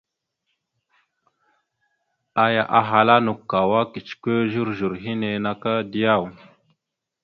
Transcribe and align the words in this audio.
Aya 2.45 2.63
ahala: 2.79 3.15
«Nakw 3.25 3.41
kawa 3.51 3.81
kecəkwe 3.93 4.33
zozor 4.51 4.93
henne 5.03 5.29
naka 5.43 5.73
da 5.91 5.97
yaw?». 6.05 6.23